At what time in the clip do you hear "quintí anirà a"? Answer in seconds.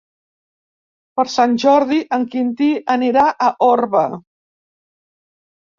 2.33-3.55